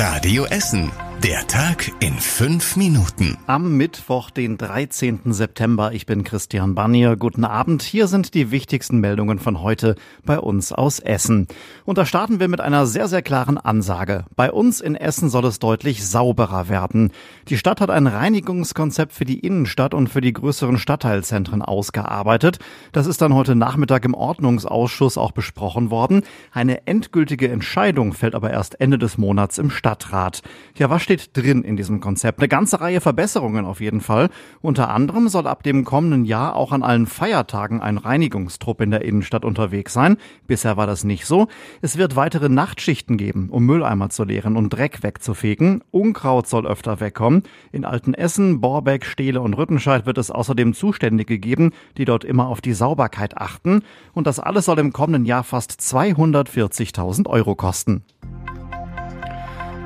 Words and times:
Radio 0.00 0.46
Essen. 0.46 1.09
Der 1.22 1.46
Tag 1.46 1.92
in 2.00 2.14
fünf 2.14 2.76
Minuten. 2.76 3.36
Am 3.46 3.76
Mittwoch, 3.76 4.30
den 4.30 4.56
13. 4.56 5.34
September. 5.34 5.92
Ich 5.92 6.06
bin 6.06 6.24
Christian 6.24 6.74
Bannier. 6.74 7.16
Guten 7.16 7.44
Abend. 7.44 7.82
Hier 7.82 8.06
sind 8.06 8.32
die 8.32 8.50
wichtigsten 8.50 9.00
Meldungen 9.00 9.38
von 9.38 9.60
heute 9.60 9.96
bei 10.24 10.38
uns 10.38 10.72
aus 10.72 10.98
Essen. 10.98 11.46
Und 11.84 11.98
da 11.98 12.06
starten 12.06 12.40
wir 12.40 12.48
mit 12.48 12.62
einer 12.62 12.86
sehr, 12.86 13.06
sehr 13.06 13.20
klaren 13.20 13.58
Ansage. 13.58 14.24
Bei 14.34 14.50
uns 14.50 14.80
in 14.80 14.94
Essen 14.94 15.28
soll 15.28 15.44
es 15.44 15.58
deutlich 15.58 16.06
sauberer 16.06 16.70
werden. 16.70 17.12
Die 17.48 17.58
Stadt 17.58 17.82
hat 17.82 17.90
ein 17.90 18.06
Reinigungskonzept 18.06 19.12
für 19.12 19.26
die 19.26 19.40
Innenstadt 19.40 19.92
und 19.92 20.08
für 20.08 20.22
die 20.22 20.32
größeren 20.32 20.78
Stadtteilzentren 20.78 21.60
ausgearbeitet. 21.60 22.60
Das 22.92 23.06
ist 23.06 23.20
dann 23.20 23.34
heute 23.34 23.54
Nachmittag 23.56 24.06
im 24.06 24.14
Ordnungsausschuss 24.14 25.18
auch 25.18 25.32
besprochen 25.32 25.90
worden. 25.90 26.22
Eine 26.50 26.86
endgültige 26.86 27.50
Entscheidung 27.50 28.14
fällt 28.14 28.34
aber 28.34 28.50
erst 28.50 28.80
Ende 28.80 28.96
des 28.96 29.18
Monats 29.18 29.58
im 29.58 29.68
Stadtrat. 29.68 30.40
Ja, 30.76 30.88
was 30.88 31.09
steht 31.10 31.36
drin 31.36 31.64
in 31.64 31.76
diesem 31.76 31.98
Konzept? 31.98 32.38
Eine 32.38 32.46
ganze 32.46 32.80
Reihe 32.80 33.00
Verbesserungen 33.00 33.64
auf 33.64 33.80
jeden 33.80 34.00
Fall. 34.00 34.28
Unter 34.60 34.90
anderem 34.90 35.28
soll 35.28 35.48
ab 35.48 35.64
dem 35.64 35.84
kommenden 35.84 36.24
Jahr 36.24 36.54
auch 36.54 36.70
an 36.70 36.84
allen 36.84 37.06
Feiertagen 37.06 37.80
ein 37.80 37.98
Reinigungstrupp 37.98 38.80
in 38.80 38.92
der 38.92 39.02
Innenstadt 39.02 39.44
unterwegs 39.44 39.92
sein. 39.92 40.18
Bisher 40.46 40.76
war 40.76 40.86
das 40.86 41.02
nicht 41.02 41.26
so. 41.26 41.48
Es 41.82 41.98
wird 41.98 42.14
weitere 42.14 42.48
Nachtschichten 42.48 43.16
geben, 43.16 43.48
um 43.50 43.66
Mülleimer 43.66 44.10
zu 44.10 44.22
leeren 44.22 44.56
und 44.56 44.70
Dreck 44.70 45.02
wegzufegen. 45.02 45.82
Unkraut 45.90 46.46
soll 46.46 46.64
öfter 46.64 47.00
wegkommen. 47.00 47.42
In 47.72 47.84
Altenessen, 47.84 48.60
Borbeck, 48.60 49.04
Steele 49.04 49.40
und 49.40 49.54
Rüttenscheid 49.54 50.06
wird 50.06 50.16
es 50.16 50.30
außerdem 50.30 50.74
Zuständige 50.74 51.40
geben, 51.40 51.72
die 51.96 52.04
dort 52.04 52.22
immer 52.22 52.46
auf 52.46 52.60
die 52.60 52.72
Sauberkeit 52.72 53.36
achten. 53.36 53.82
Und 54.12 54.28
das 54.28 54.38
alles 54.38 54.66
soll 54.66 54.78
im 54.78 54.92
kommenden 54.92 55.24
Jahr 55.24 55.42
fast 55.42 55.72
240.000 55.72 57.26
Euro 57.26 57.56
kosten. 57.56 58.04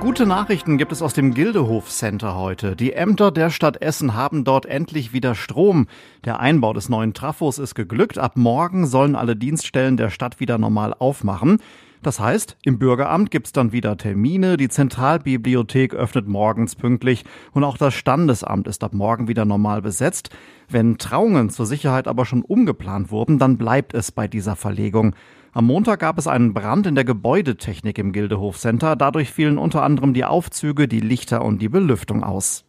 Gute 0.04 0.26
Nachrichten 0.26 0.76
gibt 0.76 0.92
es 0.92 1.00
aus 1.00 1.14
dem 1.14 1.32
Gildehof 1.32 1.88
Center 1.88 2.36
heute. 2.36 2.76
Die 2.76 2.92
Ämter 2.92 3.30
der 3.30 3.48
Stadt 3.48 3.80
Essen 3.80 4.12
haben 4.12 4.44
dort 4.44 4.66
endlich 4.66 5.14
wieder 5.14 5.34
Strom. 5.34 5.86
Der 6.26 6.40
Einbau 6.40 6.74
des 6.74 6.90
neuen 6.90 7.14
Trafos 7.14 7.56
ist 7.56 7.74
geglückt. 7.74 8.18
Ab 8.18 8.36
morgen 8.36 8.86
sollen 8.86 9.16
alle 9.16 9.34
Dienststellen 9.34 9.96
der 9.96 10.10
Stadt 10.10 10.40
wieder 10.40 10.58
normal 10.58 10.92
aufmachen. 10.92 11.56
Das 12.04 12.20
heißt, 12.20 12.58
im 12.64 12.78
Bürgeramt 12.78 13.30
gibt's 13.30 13.52
dann 13.52 13.72
wieder 13.72 13.96
Termine, 13.96 14.58
die 14.58 14.68
Zentralbibliothek 14.68 15.94
öffnet 15.94 16.28
morgens 16.28 16.76
pünktlich 16.76 17.24
und 17.52 17.64
auch 17.64 17.78
das 17.78 17.94
Standesamt 17.94 18.68
ist 18.68 18.84
ab 18.84 18.92
morgen 18.92 19.26
wieder 19.26 19.46
normal 19.46 19.80
besetzt. 19.80 20.28
Wenn 20.68 20.98
Trauungen 20.98 21.48
zur 21.48 21.64
Sicherheit 21.64 22.06
aber 22.06 22.26
schon 22.26 22.42
umgeplant 22.42 23.10
wurden, 23.10 23.38
dann 23.38 23.56
bleibt 23.56 23.94
es 23.94 24.12
bei 24.12 24.28
dieser 24.28 24.54
Verlegung. 24.54 25.16
Am 25.52 25.64
Montag 25.64 26.00
gab 26.00 26.18
es 26.18 26.26
einen 26.26 26.52
Brand 26.52 26.86
in 26.86 26.94
der 26.94 27.04
Gebäudetechnik 27.04 27.96
im 27.96 28.12
Gildehof 28.12 28.58
Center. 28.58 28.96
Dadurch 28.96 29.30
fielen 29.30 29.56
unter 29.56 29.82
anderem 29.82 30.12
die 30.12 30.26
Aufzüge, 30.26 30.86
die 30.88 31.00
Lichter 31.00 31.42
und 31.42 31.62
die 31.62 31.70
Belüftung 31.70 32.22
aus. 32.22 32.66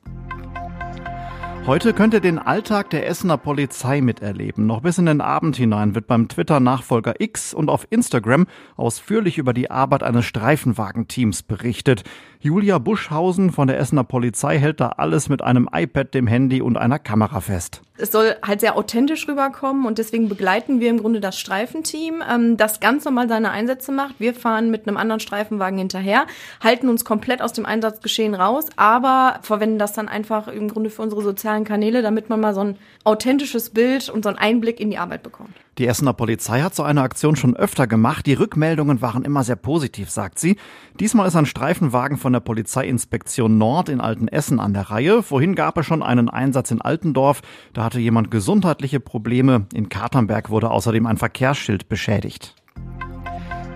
Heute 1.67 1.93
könnt 1.93 2.13
ihr 2.13 2.19
den 2.19 2.37
Alltag 2.37 2.91
der 2.91 3.07
Essener 3.07 3.37
Polizei 3.37 3.99
miterleben. 3.99 4.67
Noch 4.67 4.81
bis 4.81 4.99
in 4.99 5.07
den 5.07 5.19
Abend 5.19 5.55
hinein 5.55 5.95
wird 5.95 6.05
beim 6.05 6.27
Twitter-Nachfolger 6.27 7.15
X 7.19 7.55
und 7.55 7.71
auf 7.71 7.87
Instagram 7.89 8.45
ausführlich 8.77 9.39
über 9.39 9.51
die 9.51 9.71
Arbeit 9.71 10.03
eines 10.03 10.25
Streifenwagenteams 10.25 11.41
berichtet. 11.41 12.03
Julia 12.39 12.77
Buschhausen 12.77 13.51
von 13.51 13.67
der 13.67 13.79
Essener 13.79 14.03
Polizei 14.03 14.59
hält 14.59 14.79
da 14.79 14.89
alles 14.89 15.27
mit 15.27 15.41
einem 15.41 15.67
iPad, 15.73 16.13
dem 16.13 16.27
Handy 16.27 16.61
und 16.61 16.77
einer 16.77 16.99
Kamera 16.99 17.41
fest. 17.41 17.81
Es 17.97 18.11
soll 18.11 18.35
halt 18.45 18.59
sehr 18.59 18.75
authentisch 18.75 19.25
rüberkommen 19.27 19.85
und 19.85 19.97
deswegen 19.97 20.27
begleiten 20.27 20.81
wir 20.81 20.89
im 20.89 20.99
Grunde 20.99 21.21
das 21.21 21.39
Streifenteam, 21.39 22.21
ähm, 22.29 22.57
das 22.57 22.81
ganz 22.81 23.05
normal 23.05 23.29
seine 23.29 23.51
Einsätze 23.51 23.93
macht. 23.93 24.15
Wir 24.19 24.33
fahren 24.33 24.69
mit 24.69 24.85
einem 24.87 24.97
anderen 24.97 25.21
Streifenwagen 25.21 25.79
hinterher, 25.79 26.25
halten 26.61 26.89
uns 26.89 27.05
komplett 27.05 27.41
aus 27.41 27.53
dem 27.53 27.65
Einsatzgeschehen 27.65 28.35
raus, 28.35 28.65
aber 28.75 29.39
verwenden 29.43 29.79
das 29.79 29.93
dann 29.93 30.09
einfach 30.09 30.49
im 30.49 30.67
Grunde 30.67 30.89
für 30.89 31.03
unsere 31.03 31.21
sozialen 31.21 31.63
Kanäle, 31.63 32.01
damit 32.01 32.29
man 32.29 32.41
mal 32.41 32.53
so 32.53 32.61
ein 32.61 32.77
authentisches 33.05 33.69
Bild 33.69 34.09
und 34.09 34.23
so 34.23 34.29
einen 34.29 34.37
Einblick 34.37 34.81
in 34.81 34.91
die 34.91 34.97
Arbeit 34.97 35.23
bekommt. 35.23 35.55
Die 35.77 35.87
Essener 35.87 36.13
Polizei 36.13 36.61
hat 36.61 36.73
so 36.73 36.83
eine 36.83 37.01
Aktion 37.01 37.35
schon 37.35 37.55
öfter 37.55 37.85
gemacht. 37.85 38.25
Die 38.25 38.33
Rückmeldungen 38.33 39.01
waren 39.01 39.23
immer 39.23 39.43
sehr 39.43 39.57
positiv, 39.57 40.09
sagt 40.09 40.39
sie. 40.39 40.55
Diesmal 41.01 41.27
ist 41.27 41.35
ein 41.35 41.45
Streifenwagen 41.45 42.17
von 42.17 42.31
der 42.31 42.39
Polizeiinspektion 42.39 43.57
Nord 43.57 43.89
in 43.89 43.99
Altenessen 43.99 44.61
an 44.61 44.73
der 44.73 44.89
Reihe. 44.89 45.21
Vorhin 45.21 45.53
gab 45.53 45.77
es 45.77 45.85
schon 45.85 46.01
einen 46.01 46.29
Einsatz 46.29 46.71
in 46.71 46.81
Altendorf. 46.81 47.41
Da 47.73 47.83
hatte 47.83 47.99
jemand 47.99 48.31
gesundheitliche 48.31 49.01
Probleme. 49.01 49.67
In 49.73 49.89
Katernberg 49.89 50.49
wurde 50.49 50.71
außerdem 50.71 51.05
ein 51.05 51.17
Verkehrsschild 51.17 51.89
beschädigt. 51.89 52.55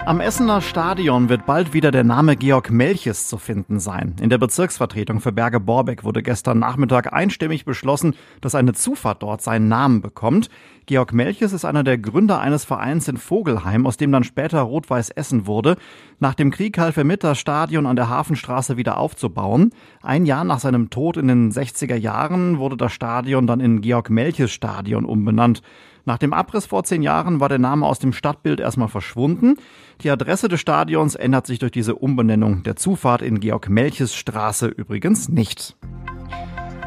Am 0.05 0.21
Essener 0.21 0.61
Stadion 0.61 1.29
wird 1.29 1.45
bald 1.45 1.73
wieder 1.73 1.91
der 1.91 2.03
Name 2.03 2.35
Georg 2.35 2.71
Melches 2.71 3.27
zu 3.27 3.37
finden 3.37 3.79
sein. 3.79 4.15
In 4.21 4.29
der 4.29 4.37
Bezirksvertretung 4.37 5.19
für 5.19 5.31
Berge 5.31 5.59
Borbeck 5.59 6.03
wurde 6.03 6.23
gestern 6.23 6.57
Nachmittag 6.57 7.13
einstimmig 7.13 7.65
beschlossen, 7.65 8.15
dass 8.41 8.55
eine 8.55 8.73
Zufahrt 8.73 9.21
dort 9.21 9.41
seinen 9.41 9.67
Namen 9.67 10.01
bekommt. 10.01 10.49
Georg 10.87 11.13
Melches 11.13 11.53
ist 11.53 11.65
einer 11.65 11.83
der 11.83 11.99
Gründer 11.99 12.39
eines 12.39 12.65
Vereins 12.65 13.07
in 13.07 13.17
Vogelheim, 13.17 13.85
aus 13.85 13.97
dem 13.97 14.11
dann 14.11 14.23
später 14.23 14.61
Rot-Weiß 14.61 15.11
Essen 15.11 15.45
wurde. 15.45 15.75
Nach 16.19 16.33
dem 16.33 16.49
Krieg 16.49 16.79
half 16.79 16.97
er 16.97 17.03
mit, 17.03 17.23
das 17.23 17.37
Stadion 17.37 17.85
an 17.85 17.95
der 17.95 18.09
Hafenstraße 18.09 18.77
wieder 18.77 18.97
aufzubauen. 18.97 19.71
Ein 20.01 20.25
Jahr 20.25 20.45
nach 20.45 20.59
seinem 20.59 20.89
Tod 20.89 21.17
in 21.17 21.27
den 21.27 21.51
60er 21.51 21.95
Jahren 21.95 22.57
wurde 22.57 22.77
das 22.77 22.93
Stadion 22.93 23.45
dann 23.45 23.59
in 23.59 23.81
Georg 23.81 24.09
Melches 24.09 24.51
Stadion 24.51 25.05
umbenannt. 25.05 25.61
Nach 26.09 26.17
dem 26.17 26.33
Abriss 26.33 26.65
vor 26.65 26.83
zehn 26.85 27.03
Jahren 27.03 27.39
war 27.39 27.49
der 27.49 27.59
Name 27.59 27.85
aus 27.85 27.99
dem 27.99 28.13
Stadtbild 28.13 28.59
erstmal 28.59 28.87
verschwunden. 28.87 29.57
Die 30.01 30.09
Adresse 30.09 30.47
des 30.47 30.59
Stadions 30.59 31.13
ändert 31.13 31.45
sich 31.45 31.59
durch 31.59 31.71
diese 31.71 31.93
Umbenennung 31.93 32.63
der 32.63 32.75
Zufahrt 32.75 33.21
in 33.21 33.39
Georg 33.39 33.69
Melches 33.69 34.15
Straße 34.15 34.65
übrigens 34.69 35.29
nicht. 35.29 35.77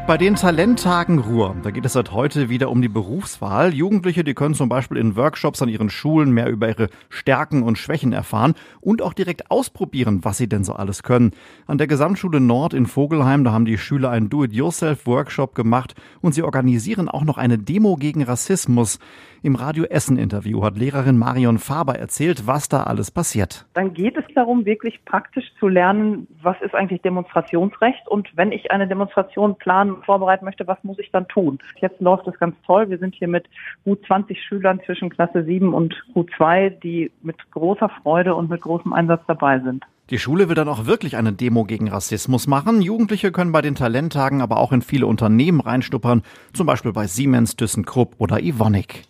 Bei 0.05 0.17
den 0.17 0.35
Talenttagen 0.35 1.19
Ruhr, 1.19 1.55
da 1.63 1.71
geht 1.71 1.85
es 1.85 1.93
seit 1.93 2.11
heute 2.11 2.49
wieder 2.49 2.69
um 2.69 2.81
die 2.81 2.89
Berufswahl. 2.89 3.73
Jugendliche, 3.73 4.25
die 4.25 4.33
können 4.33 4.53
zum 4.53 4.67
Beispiel 4.67 4.97
in 4.97 5.15
Workshops 5.15 5.61
an 5.61 5.69
ihren 5.69 5.89
Schulen 5.89 6.33
mehr 6.33 6.49
über 6.49 6.67
ihre 6.67 6.89
Stärken 7.07 7.63
und 7.63 7.77
Schwächen 7.77 8.11
erfahren 8.11 8.53
und 8.81 9.01
auch 9.01 9.13
direkt 9.13 9.49
ausprobieren, 9.49 10.19
was 10.25 10.37
sie 10.37 10.49
denn 10.49 10.65
so 10.65 10.73
alles 10.73 11.03
können. 11.03 11.31
An 11.67 11.77
der 11.77 11.87
Gesamtschule 11.87 12.41
Nord 12.41 12.73
in 12.73 12.85
Vogelheim, 12.85 13.45
da 13.45 13.53
haben 13.53 13.63
die 13.63 13.77
Schüler 13.77 14.09
einen 14.09 14.29
Do-it-yourself-Workshop 14.29 15.55
gemacht 15.55 15.95
und 16.21 16.33
sie 16.33 16.43
organisieren 16.43 17.07
auch 17.07 17.23
noch 17.23 17.37
eine 17.37 17.57
Demo 17.57 17.95
gegen 17.95 18.23
Rassismus. 18.23 18.99
Im 19.41 19.55
Radio 19.55 19.83
Essen 19.83 20.17
Interview 20.17 20.63
hat 20.63 20.77
Lehrerin 20.77 21.17
Marion 21.17 21.57
Faber 21.57 21.95
erzählt, 21.95 22.47
was 22.47 22.69
da 22.69 22.83
alles 22.83 23.11
passiert. 23.11 23.65
Dann 23.73 23.93
geht 23.93 24.15
es 24.15 24.23
darum, 24.35 24.65
wirklich 24.65 25.03
praktisch 25.03 25.45
zu 25.59 25.67
lernen, 25.67 26.27
was 26.41 26.55
ist 26.61 26.73
eigentlich 26.73 27.01
Demonstrationsrecht 27.01 28.07
und 28.07 28.29
wenn 28.35 28.53
ich 28.53 28.71
eine 28.71 28.87
Demonstration 28.87 29.57
vorbereiten 30.03 30.45
möchte, 30.45 30.67
was 30.67 30.83
muss 30.83 30.99
ich 30.99 31.11
dann 31.11 31.27
tun? 31.27 31.59
Jetzt 31.79 32.01
läuft 32.01 32.27
es 32.27 32.37
ganz 32.39 32.55
toll. 32.65 32.89
Wir 32.89 32.97
sind 32.97 33.15
hier 33.15 33.27
mit 33.27 33.45
gut 33.83 34.05
20 34.07 34.41
Schülern 34.41 34.79
zwischen 34.85 35.09
Klasse 35.09 35.43
7 35.43 35.73
und 35.73 35.95
Q2, 36.15 36.69
die 36.69 37.11
mit 37.21 37.37
großer 37.51 37.89
Freude 38.01 38.35
und 38.35 38.49
mit 38.49 38.61
großem 38.61 38.93
Einsatz 38.93 39.21
dabei 39.27 39.59
sind. 39.59 39.83
Die 40.09 40.19
Schule 40.19 40.49
will 40.49 40.55
dann 40.55 40.67
auch 40.67 40.85
wirklich 40.85 41.15
eine 41.15 41.31
Demo 41.31 41.63
gegen 41.63 41.87
Rassismus 41.87 42.45
machen. 42.45 42.81
Jugendliche 42.81 43.31
können 43.31 43.53
bei 43.53 43.61
den 43.61 43.75
Talenttagen 43.75 44.41
aber 44.41 44.57
auch 44.57 44.73
in 44.73 44.81
viele 44.81 45.07
Unternehmen 45.07 45.61
reinstuppern, 45.61 46.23
zum 46.53 46.67
Beispiel 46.67 46.91
bei 46.91 47.07
Siemens, 47.07 47.55
ThyssenKrupp 47.55 48.15
oder 48.17 48.41
Ivonik. 48.41 49.03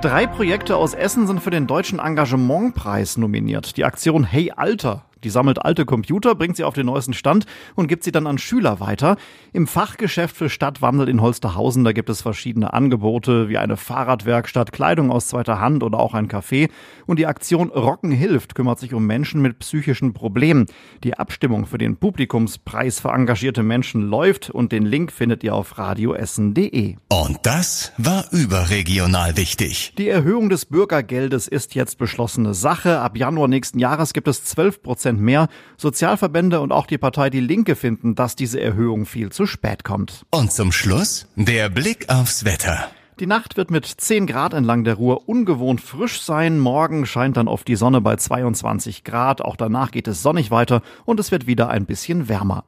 Drei 0.00 0.26
Projekte 0.26 0.76
aus 0.76 0.94
Essen 0.94 1.26
sind 1.26 1.40
für 1.42 1.50
den 1.50 1.66
Deutschen 1.66 1.98
Engagementpreis 1.98 3.18
nominiert. 3.18 3.76
Die 3.76 3.84
Aktion 3.84 4.24
Hey 4.24 4.52
Alter 4.52 5.04
die 5.24 5.30
sammelt 5.30 5.64
alte 5.64 5.84
Computer, 5.84 6.34
bringt 6.34 6.56
sie 6.56 6.64
auf 6.64 6.74
den 6.74 6.86
neuesten 6.86 7.14
Stand 7.14 7.46
und 7.74 7.88
gibt 7.88 8.04
sie 8.04 8.12
dann 8.12 8.26
an 8.26 8.38
Schüler 8.38 8.80
weiter. 8.80 9.16
Im 9.52 9.66
Fachgeschäft 9.66 10.36
für 10.36 10.50
Stadtwandel 10.50 11.08
in 11.08 11.20
Holsterhausen, 11.20 11.84
da 11.84 11.92
gibt 11.92 12.10
es 12.10 12.22
verschiedene 12.22 12.72
Angebote 12.72 13.48
wie 13.48 13.58
eine 13.58 13.76
Fahrradwerkstatt, 13.76 14.72
Kleidung 14.72 15.10
aus 15.10 15.28
zweiter 15.28 15.60
Hand 15.60 15.82
oder 15.82 15.98
auch 15.98 16.14
ein 16.14 16.28
Café. 16.28 16.70
Und 17.06 17.18
die 17.18 17.26
Aktion 17.26 17.70
Rocken 17.70 18.10
hilft 18.10 18.54
kümmert 18.54 18.78
sich 18.78 18.94
um 18.94 19.06
Menschen 19.06 19.40
mit 19.40 19.58
psychischen 19.58 20.12
Problemen. 20.12 20.66
Die 21.04 21.18
Abstimmung 21.18 21.66
für 21.66 21.78
den 21.78 21.96
Publikumspreis 21.96 23.00
für 23.00 23.10
engagierte 23.10 23.62
Menschen 23.62 24.02
läuft 24.02 24.50
und 24.50 24.72
den 24.72 24.84
Link 24.84 25.12
findet 25.12 25.42
ihr 25.44 25.54
auf 25.54 25.78
radioessen.de. 25.78 26.96
Und 27.08 27.38
das 27.42 27.92
war 27.98 28.26
überregional 28.32 29.36
wichtig. 29.36 29.94
Die 29.98 30.08
Erhöhung 30.08 30.48
des 30.48 30.66
Bürgergeldes 30.66 31.48
ist 31.48 31.74
jetzt 31.74 31.98
beschlossene 31.98 32.54
Sache. 32.54 33.00
Ab 33.00 33.16
Januar 33.16 33.48
nächsten 33.48 33.78
Jahres 33.78 34.12
gibt 34.12 34.28
es 34.28 34.44
12 34.44 34.82
Prozent 34.82 35.07
Prozent 35.08 35.20
mehr. 35.20 35.48
Sozialverbände 35.76 36.60
und 36.60 36.72
auch 36.72 36.86
die 36.86 36.98
Partei 36.98 37.30
Die 37.30 37.40
Linke 37.40 37.76
finden, 37.76 38.14
dass 38.14 38.36
diese 38.36 38.60
Erhöhung 38.60 39.06
viel 39.06 39.30
zu 39.30 39.46
spät 39.46 39.84
kommt. 39.84 40.26
Und 40.30 40.52
zum 40.52 40.72
Schluss 40.72 41.26
der 41.36 41.68
Blick 41.70 42.08
aufs 42.08 42.44
Wetter. 42.44 42.90
Die 43.20 43.26
Nacht 43.26 43.56
wird 43.56 43.70
mit 43.70 43.86
10 43.86 44.26
Grad 44.26 44.54
entlang 44.54 44.84
der 44.84 44.94
Ruhr 44.94 45.28
ungewohnt 45.28 45.80
frisch 45.80 46.20
sein. 46.20 46.58
Morgen 46.60 47.04
scheint 47.04 47.36
dann 47.36 47.48
oft 47.48 47.66
die 47.66 47.74
Sonne 47.74 48.00
bei 48.00 48.16
22 48.16 49.02
Grad. 49.02 49.40
Auch 49.40 49.56
danach 49.56 49.90
geht 49.90 50.06
es 50.06 50.22
sonnig 50.22 50.50
weiter 50.50 50.82
und 51.04 51.18
es 51.18 51.32
wird 51.32 51.46
wieder 51.46 51.68
ein 51.68 51.86
bisschen 51.86 52.28
wärmer. 52.28 52.64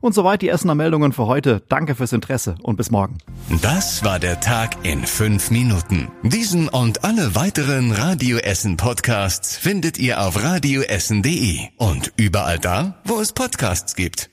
Und 0.00 0.14
soweit 0.14 0.42
die 0.42 0.48
Essener 0.48 0.74
Meldungen 0.74 1.12
für 1.12 1.26
heute. 1.26 1.62
Danke 1.68 1.94
fürs 1.94 2.12
Interesse 2.12 2.54
und 2.62 2.76
bis 2.76 2.90
morgen. 2.90 3.18
Das 3.62 4.04
war 4.04 4.18
der 4.18 4.40
Tag 4.40 4.76
in 4.84 5.04
fünf 5.04 5.50
Minuten. 5.50 6.08
Diesen 6.22 6.68
und 6.68 7.04
alle 7.04 7.34
weiteren 7.34 7.92
Radio 7.92 8.38
Essen 8.38 8.76
Podcasts 8.76 9.56
findet 9.56 9.98
ihr 9.98 10.22
auf 10.22 10.42
radioessen.de 10.42 11.68
und 11.76 12.12
überall 12.16 12.58
da, 12.58 13.00
wo 13.04 13.20
es 13.20 13.32
Podcasts 13.32 13.94
gibt. 13.94 14.30